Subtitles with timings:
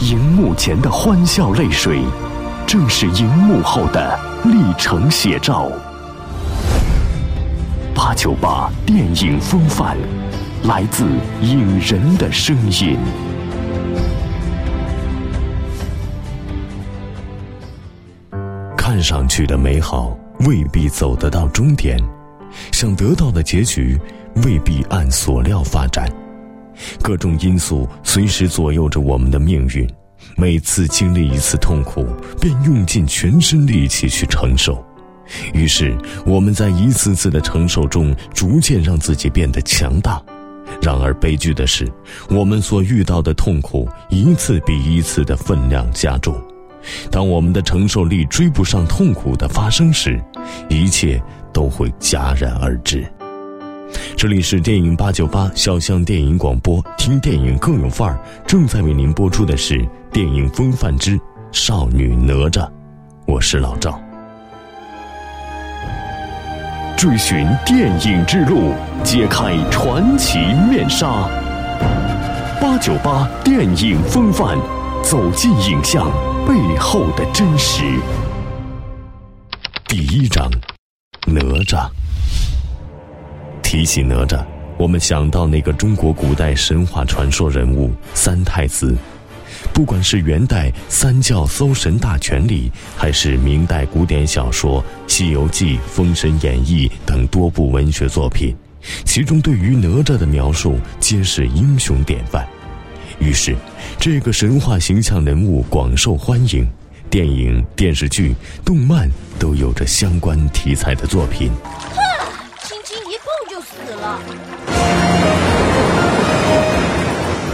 [0.00, 2.02] 荧幕前的欢笑泪水，
[2.66, 5.70] 正是荧幕后的历程写照。
[7.94, 9.96] 八九八电影风范，
[10.64, 11.06] 来自
[11.40, 12.98] 影人的声音。
[18.76, 21.98] 看上去的美好未必走得到终点，
[22.70, 23.98] 想得到的结局
[24.44, 26.06] 未必按所料发展。
[27.02, 29.88] 各种因素随时左右着我们的命运，
[30.36, 32.06] 每次经历一次痛苦，
[32.40, 34.84] 便用尽全身力气去承受。
[35.52, 40.22] 于是，我们在一次次的承受中，逐渐让自己变得强大。
[40.82, 41.90] 然而，悲剧的是，
[42.28, 46.40] 我们所遇到的痛苦一次比一次的分量加重。
[47.10, 50.22] 当我们的承受力追不上痛苦的发生时，
[50.68, 51.20] 一切
[51.52, 53.04] 都会戛然而止。
[54.16, 58.18] 这里是电影八九八小象电影广播，听电影更有范儿。
[58.46, 61.18] 正在为您播出的是电影《风范之
[61.52, 62.66] 少女哪吒》，
[63.26, 64.00] 我是老赵。
[66.96, 68.72] 追寻电影之路，
[69.04, 70.38] 揭开传奇
[70.70, 71.28] 面纱。
[72.60, 74.58] 八九八电影风范，
[75.02, 76.10] 走进影像
[76.46, 77.84] 背后的真实。
[79.86, 80.50] 第一章，
[81.26, 81.86] 哪吒。
[83.76, 84.42] 提起哪吒，
[84.78, 88.96] 我们想到那个中国古代神话传说人物三太子。
[89.74, 98.56] 不管是元代三教搜神大全里，还是明代古典小说《西游记》《封神演义》等多部文学作品，
[99.04, 102.48] 其中对于哪吒的描述皆是英雄典范。
[103.18, 103.54] 于是，
[103.98, 106.66] 这个神话形象人物广受欢迎，
[107.10, 109.06] 电影、电视剧、动漫
[109.38, 111.50] 都有着相关题材的作品。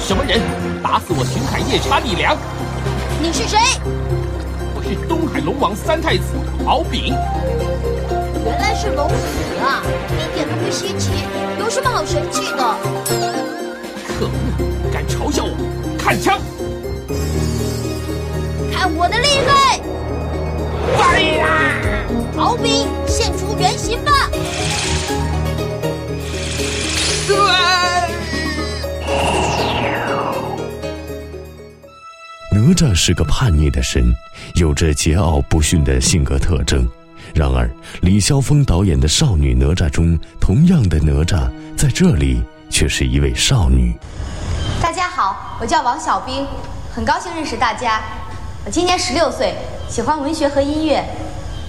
[0.00, 0.40] 什么人
[0.82, 2.34] 打死我巡海夜叉李良？
[3.20, 3.58] 你是谁？
[4.74, 6.24] 我是东海龙王三太子
[6.66, 7.14] 敖丙。
[8.46, 9.14] 原来是龙子
[9.62, 9.82] 啊，
[10.12, 11.10] 一点都不稀奇。
[11.58, 12.74] 有什么好神气的？
[14.18, 14.30] 可恶！
[14.90, 15.54] 敢嘲笑我！
[15.98, 16.40] 看枪！
[18.72, 19.78] 看我的厉害！
[21.00, 21.46] 来呀！
[22.38, 24.30] 敖丙，现出原形吧！
[32.64, 34.02] 哪吒是个叛逆的神，
[34.54, 36.88] 有着桀骜不驯的性格特征。
[37.34, 37.68] 然而，
[38.00, 43.94] 李霄峰导演的《少女哪吒》中，同样的哪吒在这里却是一位少女。
[44.80, 46.46] 大家好，我叫王小兵，
[46.90, 48.00] 很高兴认识大家。
[48.64, 49.54] 我今年十六岁，
[49.86, 51.04] 喜欢文学和音乐，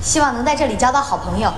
[0.00, 1.52] 希望能在这里交到好朋友。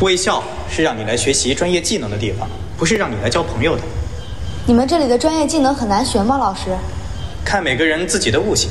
[0.00, 2.48] 卫校是让你来学习专业技能的地方，
[2.78, 3.82] 不是让你来交朋友的。
[4.64, 6.70] 你们这里的专业技能很难学吗，老师？
[7.44, 8.70] 看每个人自己的悟性。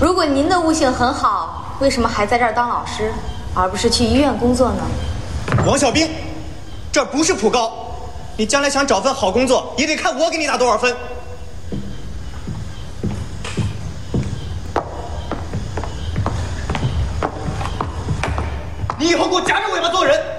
[0.00, 3.12] 如果您的悟性很好，为什么还在这儿当老师，
[3.54, 4.82] 而不是去医院工作呢？
[5.64, 6.10] 王小兵，
[6.90, 7.72] 这不是普高，
[8.36, 10.94] 你将来想找份好工作，也得看我给你打多少分。
[18.98, 20.31] 你以后给我夹着尾巴做人。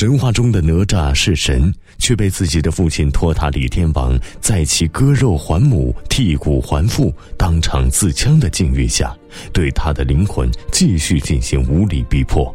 [0.00, 9.14] 神话中的哪吒是神，却被自己的父亲托塔李天王在其割肉还母、剔骨还父、当场自枪的境遇下，
[9.52, 12.50] 对他的灵魂继续进行无理逼迫。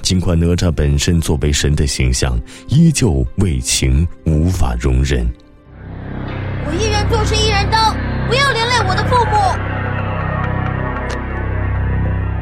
[0.00, 5.30] 尽管哪吒本身作为神的形象，依旧为情无法容忍。
[6.64, 7.94] 我一人做事一人当，
[8.28, 9.36] 不要连累我的父母。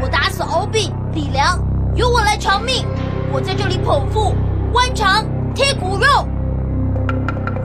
[0.00, 1.58] 我打死敖丙、李良，
[1.96, 2.86] 由我来偿命。
[3.36, 4.34] 我在这里剖腹、
[4.72, 5.22] 剜肠、
[5.54, 6.26] 贴骨肉，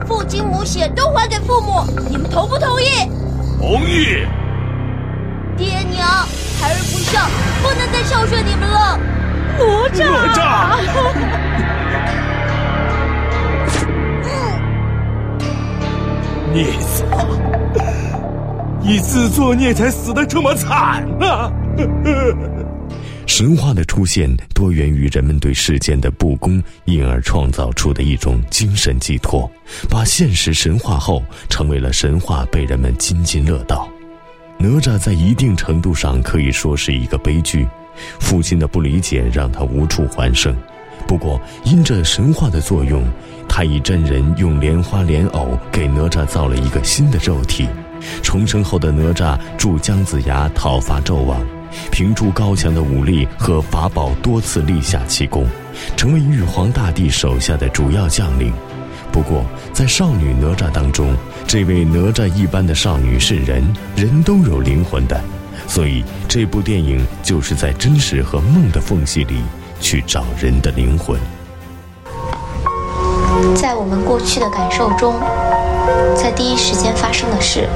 [0.06, 3.08] 父精母血都还给父母，你们同不同意？
[3.58, 4.26] 同意。
[5.56, 6.06] 爹娘，
[6.60, 7.22] 孩儿不孝，
[7.62, 8.98] 不能再孝顺你们了。
[9.56, 10.44] 哪吒，哪吒，
[16.52, 17.02] 孽子，
[18.82, 21.50] 你自作孽才死的这么惨呢？
[23.26, 29.50] 神话的出现多源于人们对世间的不公，因而创造出的一种精神寄托，
[29.88, 33.88] 把现实神话后，成为了神话，被人们津津乐道。
[34.58, 37.66] 哪吒在一定程度上可以说是一个悲剧，
[38.20, 40.54] 父亲的不理解让他无处还生。
[41.08, 43.02] 不过，因着神话的作用，
[43.48, 47.66] 太乙真人用莲花莲藕给哪吒造了一个新的肉体。
[48.22, 51.40] 重生后的哪吒助姜子牙讨伐纣王。
[51.90, 55.46] 凭助高强的武力和法宝，多次立下奇功，
[55.96, 58.52] 成为玉皇大帝手下的主要将领。
[59.10, 61.14] 不过，在少女哪吒当中，
[61.46, 63.62] 这位哪吒一般的少女是人，
[63.94, 65.20] 人都有灵魂的，
[65.68, 69.42] 所以这部电影就是在真实和梦的缝隙里
[69.80, 71.20] 去找人的灵魂。
[73.54, 75.14] 在我们过去的感受中，
[76.16, 77.68] 在第一时间发生的事，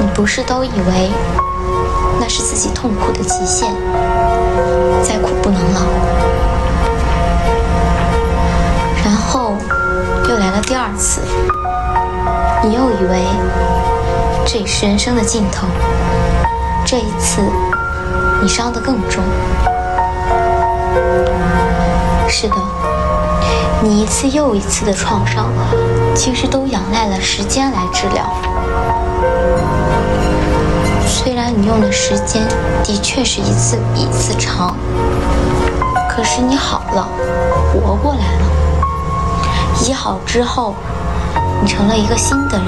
[0.00, 1.10] 你不是都以为
[2.20, 3.72] 那是自己痛苦的极限，
[5.02, 5.80] 再苦不能劳。
[9.04, 9.54] 然后
[10.28, 11.20] 又来了第二次，
[12.62, 13.24] 你又以为
[14.46, 15.66] 这是人生的尽头，
[16.84, 17.42] 这一次
[18.42, 19.22] 你伤得更重。
[22.28, 22.54] 是的。
[23.82, 25.52] 你一次又一次的创伤，
[26.14, 28.24] 其实都仰赖了时间来治疗。
[31.16, 32.42] 虽然你用的时间
[32.82, 34.76] 的确是一次比一次长，
[36.10, 37.08] 可是你好了，
[37.72, 38.40] 活过来了。
[39.80, 40.74] 医好之后，
[41.62, 42.66] 你成了一个新的人。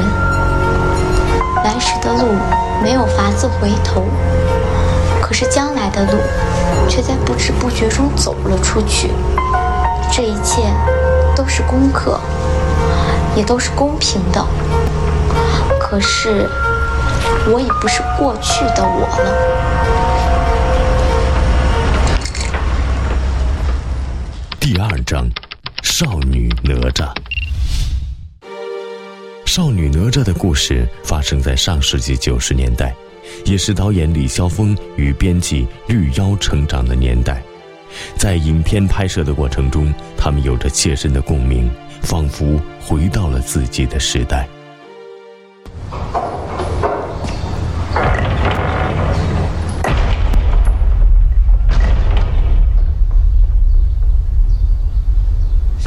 [1.64, 2.28] 来时的路
[2.80, 4.04] 没有法子回头，
[5.20, 6.18] 可是将来的路，
[6.88, 9.10] 却在不知不觉中走了出去。
[10.12, 10.72] 这一切。
[11.36, 12.18] 都是功课，
[13.36, 14.42] 也都是公平的。
[15.78, 16.48] 可是，
[17.48, 19.26] 我已不是过去的我了。
[24.58, 25.30] 第二章，
[25.80, 27.08] 少女哪吒。
[29.44, 32.92] 少女哪吒的故事发生在上世纪九十年代，
[33.44, 37.40] 也是导演李霄峰与编辑绿妖成长的年代。
[38.16, 41.70] 在影片拍摄的过程中，他们有着切身的共鸣，
[42.02, 44.48] 仿佛回到了自己的时代。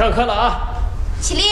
[0.00, 0.60] 上课了啊！
[1.20, 1.42] 起立。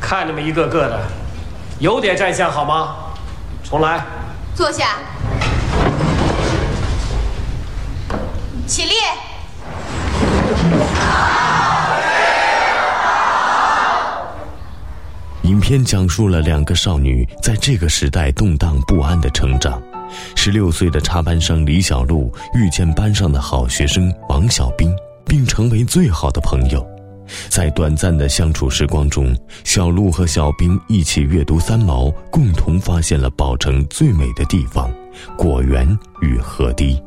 [0.00, 1.00] 看你们一个个的，
[1.80, 2.94] 有点站相好吗？
[3.64, 4.00] 重来。
[4.54, 4.90] 坐下。
[8.64, 8.92] 起立。
[15.42, 19.82] 影片讲述了两个少女在这个时代动荡不安的成长。
[20.34, 24.94] 十六岁的插班生李小璐遇见班上的好学生王小兵，
[25.26, 26.86] 并成为最好的朋友。
[27.48, 29.34] 在短暂的相处时光中，
[29.64, 34.92] 小璐和小兵一起阅读三毛，共同发现了宝城最美的地方——
[35.36, 37.02] 果园与河堤。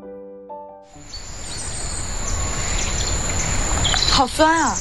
[4.09, 4.75] 好酸啊！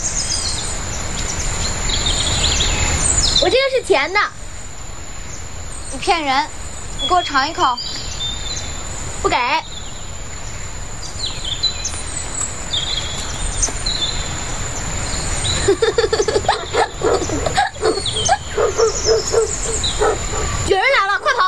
[3.42, 4.18] 我这个是甜的。
[5.92, 6.46] 你骗人！
[7.02, 7.76] 你给我尝一口。
[9.22, 9.36] 不给。
[20.68, 21.40] 有人来了，快跑！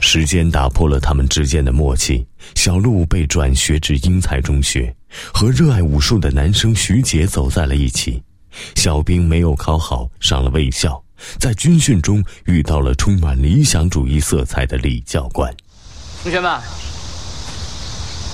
[0.00, 2.24] 时间打破了他们之间的默契。
[2.54, 4.94] 小鹿被转学至英才中学，
[5.32, 8.22] 和热爱武术的男生徐杰走在了一起。
[8.76, 11.02] 小兵没有考好，上了卫校，
[11.38, 15.54] 在军训中遇到了充满理想主义色彩的李教官。
[16.22, 16.60] 同学们。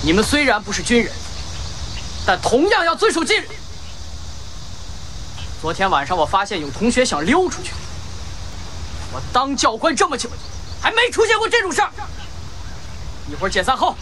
[0.05, 1.13] 你们虽然不是军人，
[2.25, 3.47] 但同样要遵守纪律。
[5.61, 7.71] 昨天晚上我发现有同学想溜出去，
[9.13, 10.29] 我当教官这么久，
[10.81, 11.89] 还没出现过这种事儿。
[13.31, 13.95] 一会儿解散后，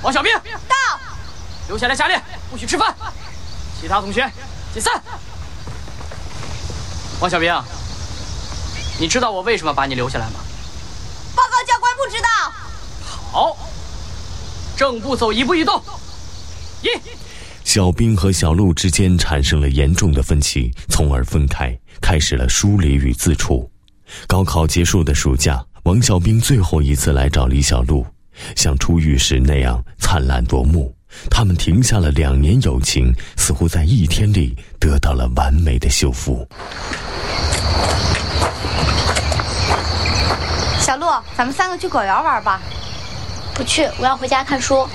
[0.00, 0.32] 王小兵
[0.68, 0.76] 到，
[1.66, 2.94] 留下来下练，不许吃饭。
[3.80, 4.30] 其他同学
[4.72, 5.02] 解散。
[7.18, 7.52] 王小兵，
[8.98, 10.34] 你知道我为什么把你留下来吗？
[11.34, 12.28] 报告教官，不知道。
[13.04, 13.56] 好。
[14.76, 15.82] 正步走，一步一动。
[16.82, 16.88] 一，
[17.64, 23.70] 小兵和小鹿之间产生了严重的分歧，从而分开，开始了疏离与自处。
[24.26, 28.06] 高考结束的暑假，王小兵最后一次来找李小璐，
[28.54, 30.94] 像出狱时那样灿烂夺目。
[31.30, 36.46] 他们停下了两年友情，似乎在一天里得到了完美的修复。
[40.80, 41.06] 小鹿，
[41.36, 42.60] 咱们三个去果园玩吧。
[43.54, 44.88] 不去，我要回家看书。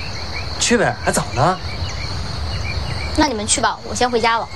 [0.59, 1.57] 去呗，还早呢。
[3.17, 4.47] 那你们去吧，我先回家了。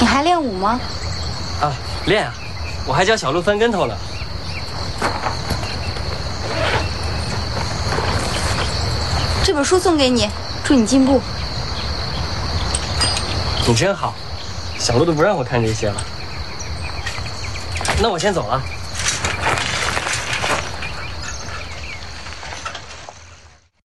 [0.00, 0.80] 你还练舞吗？
[1.60, 1.72] 啊，
[2.06, 2.34] 练啊！
[2.86, 3.94] 我还教小鹿翻跟头呢。
[9.42, 10.28] 这本书送给你，
[10.64, 11.20] 祝你进步。
[13.66, 14.12] 你真好，
[14.86, 16.00] 小鹿都不让我看这些了。
[18.00, 18.62] 那我先走了。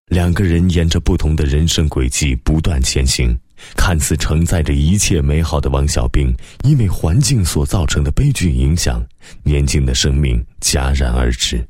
[0.10, 3.36] 两个人沿着不同的人生轨迹不断前行，
[3.76, 6.32] 看似承载着一切美好的王小兵，
[6.64, 9.04] 因为环境所造成的悲剧影响，
[9.42, 11.68] 年轻的生命戛然而止，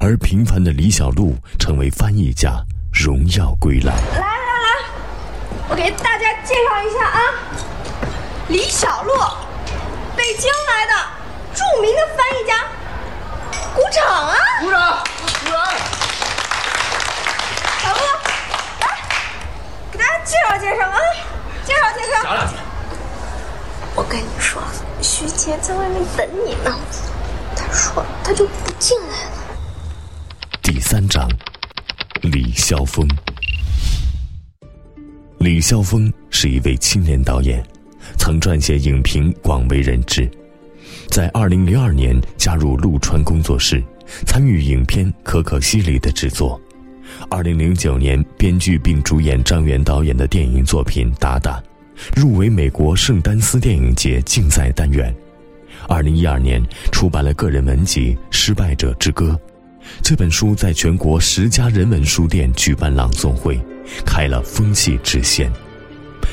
[0.00, 3.94] 而平凡的李小璐成为翻译家，荣耀归来。
[3.94, 4.68] 来来来，
[5.70, 7.20] 我给大家介绍一下啊，
[8.48, 9.12] 李小璐，
[10.16, 10.92] 北京来的
[11.52, 12.64] 著名的翻译家，
[13.74, 14.36] 鼓掌啊！
[14.60, 15.04] 鼓掌，
[15.40, 15.66] 鼓掌。
[17.82, 18.00] 小璐，
[18.80, 18.86] 来，
[19.90, 20.96] 给大家介绍介绍啊，
[21.64, 22.22] 介绍介绍。
[22.22, 22.54] 讲两句。
[23.96, 24.62] 我跟你说，
[25.02, 26.72] 徐杰在外面等你呢，
[27.56, 29.32] 他说他就不进来了。
[30.62, 31.28] 第三章，
[32.22, 33.08] 李霄峰。
[35.38, 37.60] 李霄峰是一位青年导演，
[38.18, 40.28] 曾撰写影评，广为人知。
[41.08, 43.82] 在二零零二年加入陆川工作室，
[44.26, 46.60] 参与影片《可可西里》的制作。
[47.30, 51.60] 二零零九年编剧并主演张元导演的电影作品《达达》，
[52.20, 55.14] 入围美国圣丹斯电影节竞赛单元。
[55.88, 56.60] 二零一二年
[56.90, 59.38] 出版了个人文集《失败者之歌》。
[60.02, 63.58] 这本书在全国十家人文书店举办朗诵会，
[64.04, 65.50] 开了风气之先。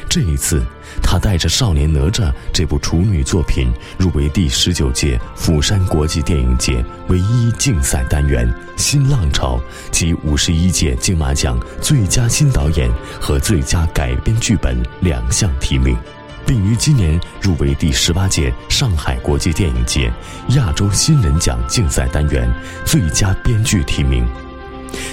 [0.10, 0.63] 这一次，
[1.01, 9.60] 他带着《少年哪吒》这部处女作品入围第十九届釜山国际电影节唯一竞赛单元“新浪潮”
[9.91, 15.98] 及五十一届金马奖最佳新导演和最佳改编剧本两项提名，
[16.45, 20.12] 并于今年入围第十八届上海国际电影节
[20.50, 22.48] 亚洲新人奖竞赛单元
[22.86, 24.27] 最佳编剧提名。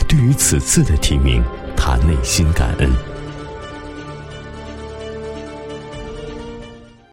[0.07, 1.43] 对于此次的提名，
[1.75, 3.10] 他内心感恩。